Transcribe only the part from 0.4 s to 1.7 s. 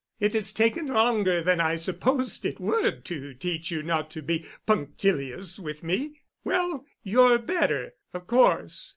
taken longer than